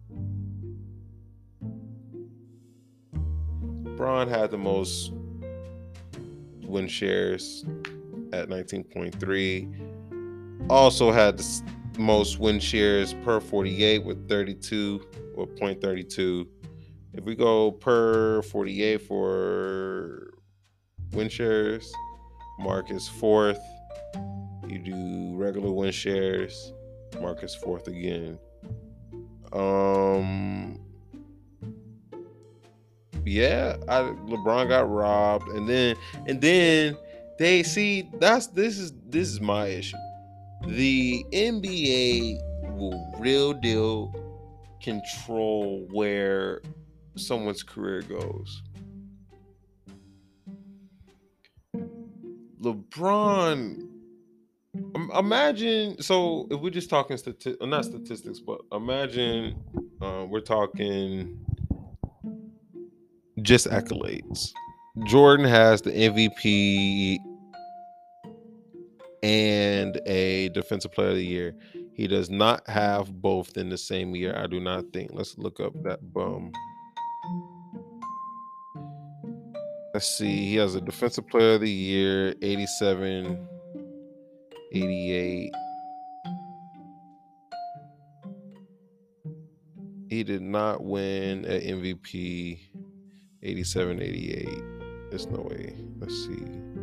LeBron 3.85 4.29
had 4.29 4.51
the 4.51 4.59
most 4.59 5.13
win 6.63 6.89
shares 6.89 7.65
at 8.33 8.49
19.3. 8.49 9.98
Also 10.69 11.11
had 11.11 11.39
the 11.39 11.63
most 11.99 12.39
win 12.39 12.61
shares 12.61 13.15
per 13.25 13.41
48 13.41 14.05
with 14.05 14.29
32 14.29 15.01
or 15.35 15.47
0.32. 15.47 16.47
If 17.15 17.25
we 17.25 17.35
go 17.35 17.73
per 17.73 18.43
48 18.43 18.99
for 19.03 20.35
win 21.13 21.29
shares, 21.29 21.93
Marcus 22.59 23.09
fourth. 23.09 23.61
You 24.69 24.79
do 24.79 25.37
regular 25.37 25.73
win 25.73 25.93
shares, 25.93 26.73
Marcus 27.21 27.55
fourth 27.55 27.89
again. 27.89 28.39
Um 29.53 30.79
yeah, 33.25 33.77
I, 33.89 34.01
LeBron 34.03 34.69
got 34.69 34.91
robbed, 34.91 35.49
and 35.49 35.69
then 35.69 35.97
and 36.27 36.41
then 36.41 36.97
they 37.39 37.63
see 37.63 38.09
that's 38.19 38.49
this 38.49 38.79
is 38.79 38.93
this 39.09 39.29
is 39.29 39.41
my 39.41 39.67
issue. 39.67 39.97
The 40.69 41.25
NBA 41.33 42.39
will 42.77 43.15
real 43.19 43.55
deal 43.55 44.15
control 44.83 45.89
where 45.91 46.61
someone's 47.17 47.63
career 47.63 48.03
goes. 48.03 48.63
LeBron 52.61 53.89
imagine 55.17 56.01
so 56.03 56.47
if 56.51 56.61
we're 56.61 56.71
just 56.71 56.91
talking 56.91 57.17
statistics 57.17 57.57
not 57.67 57.85
statistics 57.85 58.39
but 58.39 58.61
imagine 58.73 59.57
uh, 60.03 60.27
we're 60.29 60.41
talking 60.41 61.39
just 63.41 63.67
accolades 63.69 64.51
jordan 65.07 65.47
has 65.47 65.81
the 65.83 65.91
mvp 65.91 67.19
and 69.23 70.01
a 70.07 70.49
defensive 70.51 70.93
player 70.93 71.11
of 71.11 71.17
the 71.17 71.25
year 71.25 71.55
he 71.93 72.07
does 72.07 72.31
not 72.31 72.69
have 72.69 73.21
both 73.21 73.57
in 73.57 73.69
the 73.69 73.79
same 73.79 74.15
year 74.15 74.37
i 74.39 74.47
do 74.47 74.61
not 74.61 74.85
think 74.93 75.11
let's 75.13 75.37
look 75.39 75.59
up 75.61 75.73
that 75.83 76.13
bum 76.13 76.53
let's 79.93 80.07
see 80.17 80.47
he 80.47 80.57
has 80.57 80.75
a 80.75 80.81
defensive 80.81 81.27
player 81.27 81.55
of 81.55 81.61
the 81.61 81.71
year 81.71 82.35
87 82.43 83.49
88. 84.73 85.53
He 90.09 90.25
did 90.25 90.43
not 90.43 90.83
win 90.83 91.45
an 91.45 91.61
MVP 91.61 92.59
87 93.43 94.03
88. 94.03 94.49
There's 95.11 95.27
no 95.27 95.41
way. 95.41 95.75
Let's 95.99 96.15
see. 96.27 96.78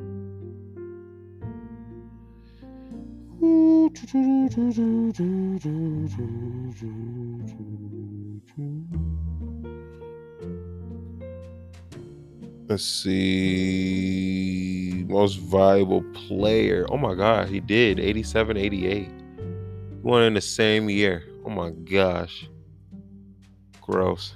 Let's 12.68 12.84
see. 12.84 14.26
Most 15.08 15.36
valuable 15.36 16.02
player. 16.14 16.86
Oh 16.90 16.98
my 16.98 17.16
God, 17.16 17.48
he 17.48 17.62
did 17.62 18.00
87, 18.00 18.58
88. 18.58 19.08
He 19.08 19.12
won 20.02 20.24
in 20.24 20.34
the 20.34 20.42
same 20.42 20.90
year. 20.90 21.24
Oh 21.46 21.50
my 21.50 21.70
gosh. 21.70 22.50
Gross. 23.80 24.36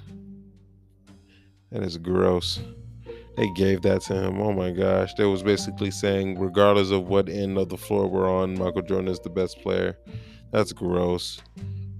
That 1.70 1.82
is 1.82 1.98
gross. 1.98 2.60
They 3.40 3.48
gave 3.48 3.80
that 3.82 4.02
to 4.02 4.12
him. 4.12 4.38
Oh 4.38 4.52
my 4.52 4.70
gosh. 4.70 5.14
They 5.14 5.24
was 5.24 5.42
basically 5.42 5.90
saying, 5.90 6.38
regardless 6.38 6.90
of 6.90 7.08
what 7.08 7.30
end 7.30 7.56
of 7.56 7.70
the 7.70 7.76
floor 7.78 8.06
we're 8.06 8.30
on, 8.30 8.58
Michael 8.58 8.82
Jordan 8.82 9.08
is 9.08 9.18
the 9.18 9.30
best 9.30 9.62
player. 9.62 9.96
That's 10.52 10.74
gross. 10.74 11.40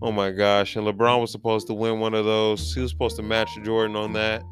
Oh 0.02 0.12
my 0.12 0.32
gosh. 0.32 0.76
And 0.76 0.86
LeBron 0.86 1.18
was 1.18 1.32
supposed 1.32 1.66
to 1.68 1.72
win 1.72 1.98
one 1.98 2.12
of 2.12 2.26
those. 2.26 2.74
He 2.74 2.82
was 2.82 2.90
supposed 2.90 3.16
to 3.16 3.22
match 3.22 3.48
Jordan 3.64 3.96
on 3.96 4.12
that. 4.12 4.42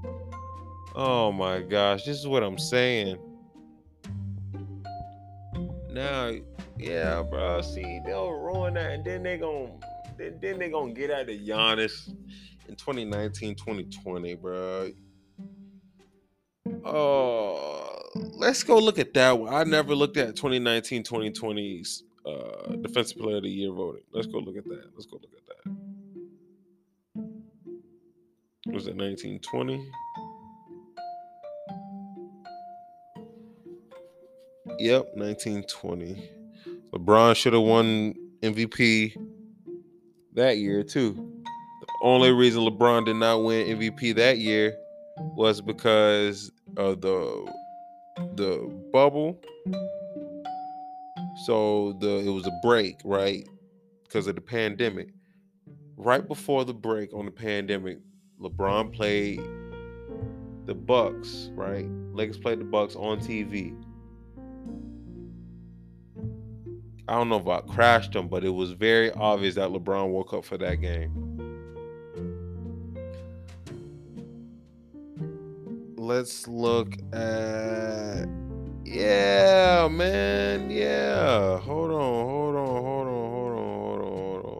Oh 0.94 1.30
my 1.30 1.60
gosh, 1.60 2.04
this 2.04 2.16
is 2.16 2.26
what 2.26 2.42
I'm 2.42 2.58
saying. 2.58 3.18
Now, 5.90 6.32
yeah, 6.78 7.22
bro. 7.22 7.60
See, 7.60 8.00
they'll 8.06 8.32
ruin 8.32 8.74
that, 8.74 8.92
and 8.92 9.04
then 9.04 9.22
they 9.22 9.36
gonna 9.36 9.72
then, 10.16 10.38
then 10.40 10.58
they 10.58 10.70
gonna 10.70 10.94
get 10.94 11.10
out 11.10 11.28
of 11.28 11.36
Giannis 11.36 12.08
in 12.66 12.76
2019, 12.76 13.56
2020, 13.56 14.34
bro. 14.36 14.90
Oh, 16.84 17.98
let's 18.14 18.62
go 18.62 18.78
look 18.78 18.98
at 18.98 19.14
that 19.14 19.38
one. 19.38 19.52
I 19.52 19.64
never 19.64 19.94
looked 19.94 20.16
at 20.16 20.36
2019, 20.36 21.02
2020's 21.02 22.04
uh, 22.26 22.76
Defensive 22.76 23.18
Player 23.18 23.36
of 23.36 23.42
the 23.42 23.50
Year 23.50 23.72
voting. 23.72 24.02
Let's 24.12 24.26
go 24.26 24.38
look 24.38 24.56
at 24.56 24.64
that. 24.64 24.90
Let's 24.94 25.06
go 25.06 25.20
look 25.20 25.32
at 25.32 25.46
that. 25.46 25.72
Was 28.72 28.86
it 28.86 28.96
1920? 28.96 29.90
Yep, 34.78 35.06
1920. 35.14 36.30
LeBron 36.92 37.34
should 37.34 37.52
have 37.52 37.62
won 37.62 38.14
MVP 38.42 39.16
that 40.34 40.58
year 40.58 40.82
too. 40.84 41.14
The 41.80 41.86
only 42.02 42.30
reason 42.30 42.62
LeBron 42.62 43.06
did 43.06 43.16
not 43.16 43.42
win 43.42 43.78
MVP 43.78 44.14
that 44.16 44.38
year 44.38 44.76
was 45.18 45.60
because 45.60 46.52
of 46.78 47.00
the 47.00 47.52
the 48.36 48.72
bubble. 48.92 49.38
So 51.44 51.96
the 52.00 52.18
it 52.18 52.30
was 52.30 52.46
a 52.46 52.58
break, 52.62 52.96
right? 53.04 53.46
Because 54.04 54.26
of 54.26 54.36
the 54.36 54.40
pandemic. 54.40 55.08
Right 55.96 56.26
before 56.26 56.64
the 56.64 56.72
break 56.72 57.12
on 57.12 57.26
the 57.26 57.30
pandemic, 57.30 57.98
LeBron 58.40 58.94
played 58.94 59.40
the 60.66 60.74
Bucks, 60.74 61.50
right? 61.54 61.86
Lakers 62.12 62.38
played 62.38 62.60
the 62.60 62.64
Bucks 62.64 62.94
on 62.94 63.18
TV. 63.18 63.76
I 67.08 67.14
don't 67.14 67.28
know 67.28 67.40
if 67.40 67.48
I 67.48 67.60
crashed 67.62 68.12
them, 68.12 68.28
but 68.28 68.44
it 68.44 68.50
was 68.50 68.72
very 68.72 69.10
obvious 69.12 69.54
that 69.56 69.70
LeBron 69.70 70.10
woke 70.10 70.34
up 70.34 70.44
for 70.44 70.58
that 70.58 70.76
game. 70.76 71.27
Let's 76.08 76.48
look 76.48 76.96
at 77.12 78.26
yeah, 78.82 79.88
man. 79.90 80.70
Yeah. 80.70 81.60
Hold 81.60 81.90
on, 81.90 82.24
hold 82.24 82.56
on, 82.56 82.66
hold 82.66 83.08
on, 83.08 83.30
hold 83.30 83.60
on, 83.60 84.58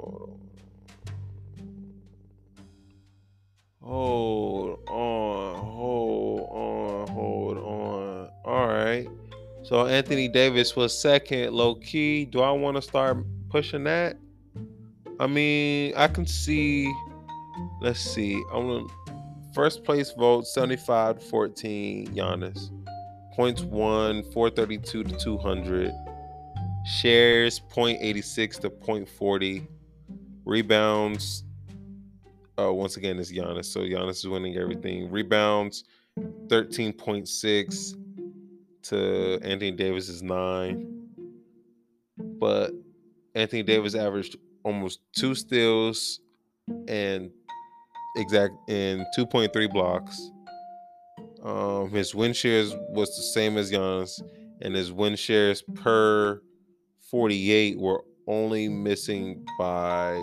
hold 3.80 4.68
on, 4.76 4.84
hold 4.84 4.88
on, 4.90 5.64
hold 5.64 6.40
on. 6.50 7.06
Hold 7.08 7.56
on, 7.56 7.56
hold 7.56 7.56
on. 7.56 8.28
All 8.44 8.66
right. 8.66 9.08
So 9.62 9.86
Anthony 9.86 10.28
Davis 10.28 10.76
was 10.76 11.00
second, 11.00 11.54
low 11.54 11.76
key. 11.76 12.26
Do 12.26 12.42
I 12.42 12.50
want 12.50 12.76
to 12.76 12.82
start 12.82 13.24
pushing 13.48 13.84
that? 13.84 14.18
I 15.18 15.26
mean, 15.26 15.94
I 15.96 16.08
can 16.08 16.26
see. 16.26 16.92
Let's 17.80 18.00
see. 18.00 18.34
I'm 18.52 18.66
gonna 18.68 18.86
first 19.54 19.84
place 19.84 20.12
vote 20.12 20.46
75 20.46 21.18
to 21.18 21.24
14. 21.26 22.06
Giannis. 22.08 22.70
Points 23.34 23.62
one 23.62 24.22
432 24.32 25.04
to 25.04 25.16
200. 25.16 25.92
Shares 26.86 27.60
0.86 27.60 28.60
to 28.60 28.70
0.40. 28.70 29.66
Rebounds. 30.44 31.44
Uh, 32.58 32.72
once 32.72 32.96
again, 32.96 33.18
it's 33.18 33.30
Giannis. 33.30 33.66
So 33.66 33.80
Giannis 33.80 34.10
is 34.10 34.28
winning 34.28 34.56
everything. 34.56 35.10
Rebounds 35.10 35.84
13.6 36.18 37.94
to 38.84 39.38
Anthony 39.42 39.70
Davis 39.70 40.08
is 40.08 40.22
nine. 40.22 41.08
But 42.16 42.72
Anthony 43.34 43.62
Davis 43.62 43.94
averaged 43.94 44.36
almost 44.64 45.00
two 45.14 45.34
steals 45.34 46.20
and 46.88 47.30
exact 48.18 48.54
in 48.68 49.06
2.3 49.16 49.70
blocks. 49.70 50.30
Um, 51.42 51.90
his 51.90 52.14
win 52.14 52.32
shares 52.32 52.74
was 52.90 53.16
the 53.16 53.22
same 53.22 53.56
as 53.56 53.70
Giannis, 53.70 54.20
and 54.60 54.74
his 54.74 54.92
win 54.92 55.16
shares 55.16 55.62
per 55.74 56.42
48 57.10 57.78
were 57.78 58.04
only 58.26 58.68
missing 58.68 59.44
by 59.58 60.20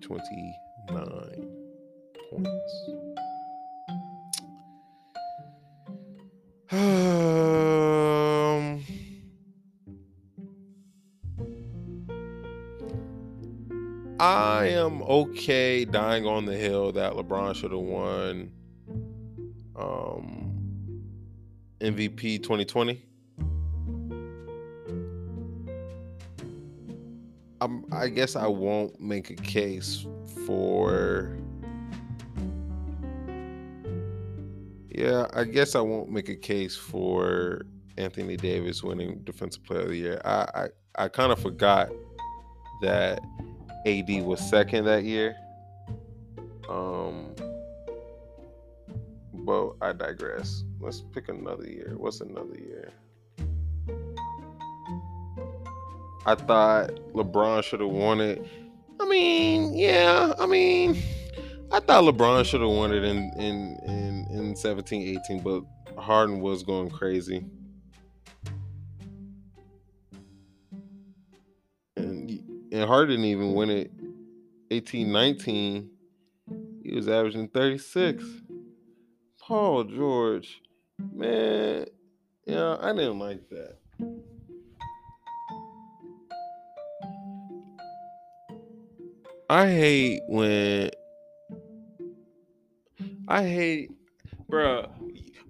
twenty-nine 0.00 0.54
okay 15.08 15.86
dying 15.86 16.26
on 16.26 16.44
the 16.44 16.54
hill 16.54 16.92
that 16.92 17.14
LeBron 17.14 17.54
should 17.54 17.72
have 17.72 17.80
won 17.80 18.52
um, 19.74 21.02
MVP 21.80 22.42
2020. 22.42 23.02
I'm, 27.60 27.84
I 27.90 28.08
guess 28.08 28.36
I 28.36 28.46
won't 28.46 29.00
make 29.00 29.30
a 29.30 29.34
case 29.34 30.06
for 30.46 31.36
Yeah, 34.90 35.28
I 35.32 35.44
guess 35.44 35.76
I 35.76 35.80
won't 35.80 36.10
make 36.10 36.28
a 36.28 36.34
case 36.34 36.76
for 36.76 37.62
Anthony 37.96 38.36
Davis 38.36 38.82
winning 38.82 39.20
Defensive 39.22 39.62
Player 39.64 39.82
of 39.82 39.88
the 39.90 39.96
Year. 39.96 40.20
I 40.24 40.46
I, 40.98 41.04
I 41.04 41.08
kind 41.08 41.30
of 41.30 41.38
forgot 41.40 41.88
that 42.82 43.20
AD 43.86 44.22
was 44.24 44.40
second 44.40 44.84
that 44.84 45.04
year. 45.04 45.36
Um, 46.68 47.34
but 49.32 49.72
I 49.80 49.92
digress. 49.92 50.64
Let's 50.80 51.02
pick 51.12 51.28
another 51.28 51.66
year. 51.66 51.94
What's 51.96 52.20
another 52.20 52.58
year? 52.58 52.92
I 56.26 56.34
thought 56.34 56.90
LeBron 57.14 57.64
should 57.64 57.80
have 57.80 57.88
won 57.88 58.20
it. 58.20 58.44
I 59.00 59.06
mean, 59.06 59.74
yeah, 59.74 60.34
I 60.38 60.46
mean, 60.46 61.02
I 61.72 61.80
thought 61.80 62.04
LeBron 62.04 62.44
should 62.44 62.60
have 62.60 62.70
won 62.70 62.92
it 62.92 63.04
in 63.04 63.32
in 63.36 63.78
in 63.86 64.26
in 64.30 64.56
17, 64.56 65.18
18, 65.24 65.42
but 65.42 65.62
Harden 65.98 66.40
was 66.40 66.62
going 66.62 66.90
crazy. 66.90 67.46
And 72.78 72.86
Harden 72.86 73.24
even 73.24 73.54
win 73.54 73.70
it 73.70 73.90
18, 74.70 75.10
19. 75.10 75.90
He 76.84 76.94
was 76.94 77.08
averaging 77.08 77.48
36. 77.48 78.22
Paul 79.40 79.82
George, 79.82 80.62
man, 81.12 81.86
yeah, 82.46 82.76
I 82.80 82.92
didn't 82.92 83.18
like 83.18 83.40
that. 83.50 83.78
I 89.50 89.66
hate 89.66 90.20
when 90.28 90.90
I 93.26 93.42
hate, 93.42 93.90
bruh. 94.48 94.88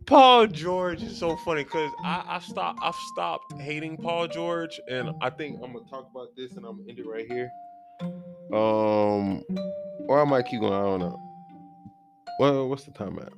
Paul 0.08 0.46
George 0.46 1.02
is 1.02 1.18
so 1.18 1.36
funny 1.36 1.64
because 1.64 1.92
I, 2.02 2.24
I 2.26 2.38
stopped 2.38 2.78
I've 2.82 2.94
stopped 3.12 3.52
hating 3.60 3.98
Paul 3.98 4.26
George 4.26 4.80
and 4.88 5.10
I 5.20 5.28
think 5.28 5.60
I'm 5.62 5.74
gonna 5.74 5.84
talk 5.90 6.08
about 6.10 6.34
this 6.34 6.52
and 6.52 6.64
I'm 6.64 6.78
gonna 6.78 6.88
end 6.88 6.98
it 6.98 7.06
right 7.06 7.26
here. 7.30 7.50
Um, 8.50 9.42
or 10.08 10.18
I 10.18 10.24
might 10.24 10.46
keep 10.46 10.60
going. 10.60 10.72
I 10.72 10.80
don't 10.80 11.00
know. 11.00 11.20
Well, 12.40 12.70
what's 12.70 12.84
the 12.84 12.92
time 12.92 13.18
at? 13.18 13.34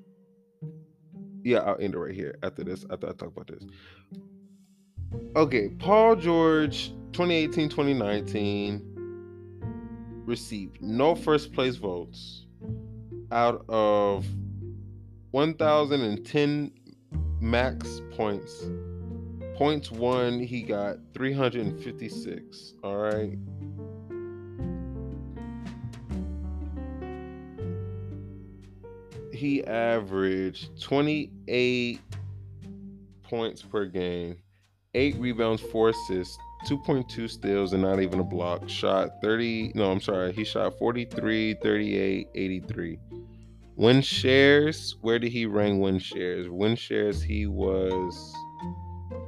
Yeah, 1.43 1.59
I'll 1.59 1.81
end 1.81 1.95
it 1.95 1.99
right 1.99 2.15
here 2.15 2.39
after 2.45 2.63
this. 2.63 2.87
After 2.89 3.09
I 3.09 3.15
talk 3.15 3.37
about 3.37 3.49
this. 3.49 3.65
Okay, 5.35 5.71
Paul 5.71 6.15
George, 6.15 6.91
2018, 7.11 7.69
2019 7.69 8.87
received 10.25 10.81
no 10.81 11.17
first 11.17 11.53
place 11.53 11.75
votes 11.75 12.47
out 13.33 13.65
of 13.69 14.25
1010 15.31 16.73
max 17.41 18.03
points. 18.17 18.65
Points 19.57 19.91
one, 19.91 20.41
he 20.41 20.63
got 20.63 20.97
356. 21.15 22.75
All 22.83 22.97
right. 22.97 23.39
He 29.33 29.65
averaged 29.65 30.81
28 30.83 32.01
points 33.23 33.63
per 33.63 33.87
game, 33.87 34.37
eight 34.95 35.17
rebounds, 35.17 35.63
four 35.63 35.91
assists, 35.91 36.37
2.2 36.67 37.31
steals 37.31 37.73
and 37.73 37.83
not 37.83 38.01
even 38.01 38.21
a 38.21 38.25
block. 38.25 38.69
Shot 38.69 39.11
30, 39.23 39.73
no, 39.75 39.91
I'm 39.91 40.01
sorry. 40.01 40.33
He 40.33 40.45
shot 40.45 40.79
43, 40.79 41.55
38, 41.63 42.29
83. 42.35 42.99
Win 43.81 44.03
shares, 44.03 44.97
where 45.01 45.19
did 45.19 45.33
he 45.33 45.47
rank 45.47 45.81
win 45.81 45.99
shares? 45.99 46.51
Win 46.51 46.77
shares, 46.77 47.23
he 47.23 47.47
was 47.47 48.35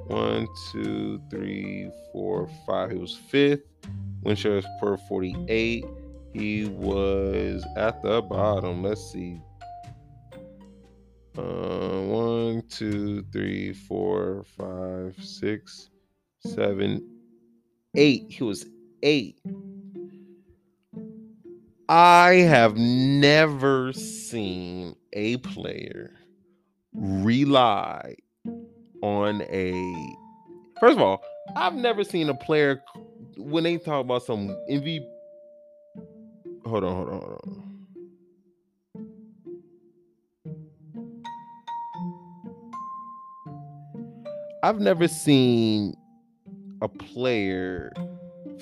one, 0.08 0.46
two, 0.70 1.22
three, 1.30 1.90
four, 2.12 2.50
five. 2.66 2.90
He 2.90 2.98
was 2.98 3.16
fifth. 3.16 3.62
Win 4.20 4.36
shares 4.36 4.66
per 4.78 4.98
48. 4.98 5.86
He 6.34 6.66
was 6.66 7.64
at 7.78 8.02
the 8.02 8.20
bottom. 8.20 8.82
Let's 8.82 9.10
see. 9.10 9.40
Uh, 11.38 12.02
one, 12.02 12.62
two, 12.68 13.24
three, 13.32 13.72
four, 13.72 14.44
five, 14.58 15.16
six, 15.18 15.88
seven, 16.40 17.02
eight. 17.96 18.26
He 18.28 18.44
was 18.44 18.66
eight. 19.02 19.40
I 21.94 22.36
have 22.36 22.78
never 22.78 23.92
seen 23.92 24.96
a 25.12 25.36
player 25.36 26.14
rely 26.94 28.14
on 29.02 29.42
a. 29.42 29.94
First 30.80 30.96
of 30.96 31.02
all, 31.02 31.22
I've 31.54 31.74
never 31.74 32.02
seen 32.02 32.30
a 32.30 32.34
player 32.34 32.82
when 33.36 33.64
they 33.64 33.76
talk 33.76 34.06
about 34.06 34.22
some 34.22 34.48
MVP. 34.70 35.04
Hold 36.64 36.84
on, 36.84 36.96
hold 36.96 37.08
on, 37.10 37.20
hold 37.20 37.40
on. 37.44 37.86
I've 44.62 44.80
never 44.80 45.08
seen 45.08 45.94
a 46.80 46.88
player. 46.88 47.92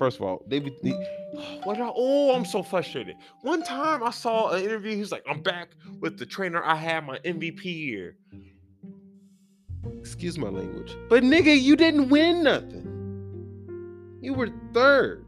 First 0.01 0.17
of 0.17 0.23
all, 0.23 0.43
they, 0.47 0.61
they 0.61 0.93
what? 1.65 1.79
I, 1.79 1.93
oh, 1.95 2.35
I'm 2.35 2.47
so 2.47 2.63
frustrated. 2.63 3.17
One 3.43 3.63
time 3.63 4.03
I 4.03 4.11
saw 4.11 4.49
an 4.49 4.65
interview. 4.65 4.97
He's 4.97 5.13
like, 5.13 5.23
"I'm 5.29 5.43
back 5.43 5.73
with 6.01 6.19
the 6.19 6.25
trainer 6.25 6.65
I 6.65 6.75
had 6.75 7.05
my 7.05 7.19
MVP 7.19 7.65
year." 7.65 8.17
Excuse 9.99 10.39
my 10.39 10.49
language, 10.49 10.97
but 11.11 11.23
nigga, 11.23 11.61
you 11.61 11.77
didn't 11.77 12.09
win 12.09 12.43
nothing. 12.43 14.19
You 14.23 14.33
were 14.33 14.49
third. 14.73 15.27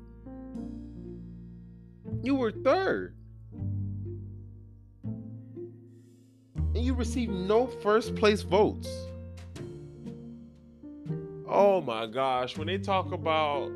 You 2.22 2.36
were 2.36 2.52
third. 2.52 3.14
And 5.04 6.78
you 6.78 6.94
received 6.94 7.30
no 7.30 7.66
first 7.66 8.14
place 8.14 8.40
votes. 8.40 8.88
Oh 11.46 11.82
my 11.82 12.06
gosh, 12.06 12.56
when 12.56 12.68
they 12.68 12.78
talk 12.78 13.12
about 13.12 13.70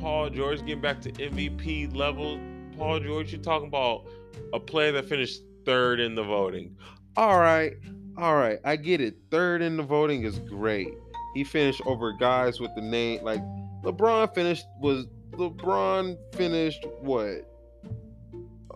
Paul 0.00 0.30
George 0.30 0.60
getting 0.60 0.80
back 0.80 1.00
to 1.02 1.12
MVP 1.12 1.94
level, 1.94 2.38
Paul 2.76 3.00
George, 3.00 3.32
you're 3.32 3.42
talking 3.42 3.68
about 3.68 4.06
a 4.52 4.60
player 4.60 4.92
that 4.92 5.08
finished 5.08 5.42
third 5.64 6.00
in 6.00 6.14
the 6.14 6.22
voting. 6.22 6.76
All 7.16 7.38
right, 7.38 7.74
all 8.16 8.36
right, 8.36 8.58
I 8.64 8.76
get 8.76 9.00
it. 9.00 9.16
Third 9.30 9.62
in 9.62 9.76
the 9.76 9.82
voting 9.82 10.24
is 10.24 10.38
great. 10.38 10.88
He 11.34 11.44
finished 11.44 11.82
over 11.86 12.12
guys 12.12 12.60
with 12.60 12.74
the 12.74 12.82
name 12.82 13.22
like 13.22 13.40
LeBron 13.84 14.34
finished 14.34 14.66
was 14.80 15.06
LeBron 15.32 16.16
finished 16.34 16.84
what 17.00 17.46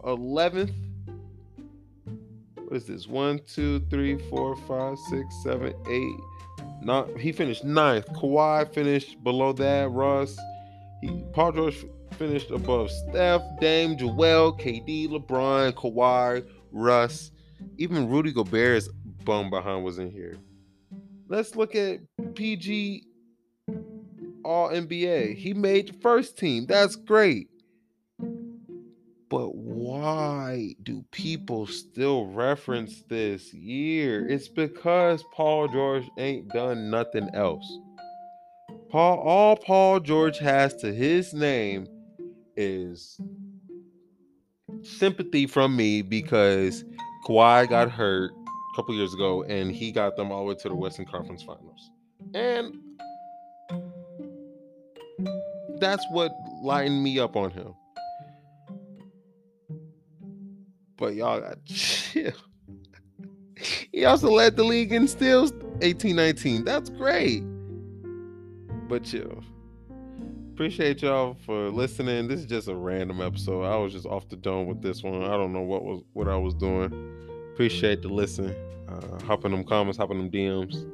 11th 0.04 0.72
what 2.54 2.76
is 2.76 2.86
this 2.86 3.08
one 3.08 3.40
two 3.46 3.80
three 3.90 4.18
four 4.30 4.54
five 4.68 4.96
six 5.10 5.26
seven 5.42 5.74
eight 5.88 6.20
not 6.84 7.08
he 7.18 7.32
finished 7.32 7.64
ninth. 7.64 8.06
Kawhi 8.12 8.72
finished 8.72 9.22
below 9.24 9.52
that. 9.54 9.90
Russ. 9.90 10.38
Paul 11.34 11.50
George 11.50 11.84
finished 12.12 12.52
above 12.52 12.92
Steph, 12.92 13.42
Dame, 13.60 13.96
Joel, 13.98 14.56
KD, 14.56 15.08
LeBron, 15.08 15.72
Kawhi, 15.72 16.46
Russ. 16.70 17.32
Even 17.76 18.08
Rudy 18.08 18.32
Gobert's 18.32 18.88
bum 19.24 19.50
behind 19.50 19.84
was 19.84 19.98
in 19.98 20.12
here. 20.12 20.36
Let's 21.26 21.56
look 21.56 21.74
at 21.74 21.98
PG 22.36 23.02
All 24.44 24.68
NBA. 24.68 25.34
He 25.34 25.54
made 25.54 26.00
first 26.00 26.38
team. 26.38 26.66
That's 26.66 26.94
great. 26.94 27.48
But 29.28 29.56
why 29.56 30.76
do 30.84 31.04
people 31.10 31.66
still 31.66 32.26
reference 32.26 33.02
this 33.08 33.52
year? 33.52 34.24
It's 34.28 34.46
because 34.46 35.24
Paul 35.32 35.66
George 35.66 36.04
ain't 36.16 36.48
done 36.50 36.90
nothing 36.90 37.28
else. 37.34 37.66
Paul, 38.94 39.18
all 39.18 39.56
Paul 39.56 39.98
George 39.98 40.38
has 40.38 40.72
to 40.76 40.94
his 40.94 41.34
name 41.34 41.88
is 42.56 43.20
sympathy 44.84 45.48
from 45.48 45.74
me 45.74 46.00
because 46.00 46.84
Kawhi 47.26 47.68
got 47.68 47.90
hurt 47.90 48.30
a 48.30 48.76
couple 48.76 48.94
years 48.94 49.12
ago 49.12 49.42
and 49.42 49.72
he 49.72 49.90
got 49.90 50.14
them 50.14 50.30
all 50.30 50.44
the 50.44 50.50
way 50.50 50.54
to 50.60 50.68
the 50.68 50.76
Western 50.76 51.06
Conference 51.06 51.42
Finals. 51.42 51.90
And 52.34 52.76
that's 55.80 56.06
what 56.12 56.30
lightened 56.62 57.02
me 57.02 57.18
up 57.18 57.34
on 57.34 57.50
him. 57.50 57.74
but 60.96 61.16
y'all 61.16 61.40
got 61.40 61.64
chill. 61.64 62.30
he 63.90 64.04
also 64.04 64.30
led 64.30 64.54
the 64.54 64.62
league 64.62 64.92
in 64.92 65.08
steals 65.08 65.52
18 65.80 66.14
19. 66.14 66.64
That's 66.64 66.90
great. 66.90 67.42
But 68.88 69.04
chill. 69.04 69.42
Appreciate 70.52 71.02
y'all 71.02 71.36
for 71.44 71.68
listening. 71.68 72.28
This 72.28 72.40
is 72.40 72.46
just 72.46 72.68
a 72.68 72.74
random 72.74 73.20
episode. 73.20 73.64
I 73.64 73.76
was 73.76 73.92
just 73.92 74.06
off 74.06 74.28
the 74.28 74.36
dome 74.36 74.66
with 74.66 74.82
this 74.82 75.02
one. 75.02 75.24
I 75.24 75.36
don't 75.36 75.52
know 75.52 75.62
what 75.62 75.84
was 75.84 76.02
what 76.12 76.28
I 76.28 76.36
was 76.36 76.54
doing. 76.54 76.92
Appreciate 77.52 78.02
the 78.02 78.08
listen. 78.08 78.54
Uh, 78.88 79.24
hop 79.24 79.44
in 79.44 79.50
them 79.50 79.64
comments, 79.64 79.98
hop 79.98 80.10
in 80.12 80.18
them 80.18 80.30
DMs. 80.30 80.84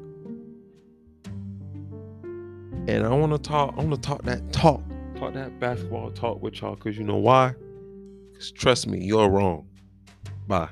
And 2.88 3.06
I 3.06 3.10
want 3.10 3.32
to 3.32 3.38
talk. 3.38 3.74
I 3.76 3.84
want 3.84 3.94
to 3.94 4.00
talk 4.00 4.22
that 4.22 4.52
talk, 4.52 4.82
talk 5.16 5.34
that 5.34 5.60
basketball 5.60 6.10
talk 6.10 6.42
with 6.42 6.60
y'all. 6.62 6.76
Cause 6.76 6.96
you 6.96 7.04
know 7.04 7.18
why? 7.18 7.54
Cause 8.34 8.50
trust 8.50 8.86
me, 8.86 9.04
you're 9.04 9.28
wrong 9.28 9.66
Bye. 10.48 10.68